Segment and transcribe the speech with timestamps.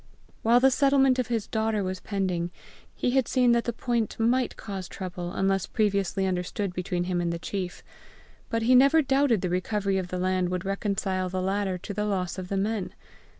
[0.41, 2.49] While the settlement of his daughter was pending,
[2.95, 7.31] he had seen that the point might cause trouble unless previously understood between him and
[7.31, 7.83] the chief;
[8.49, 12.05] but he never doubted the recovery of the land would reconcile the latter to the
[12.05, 12.95] loss of the men.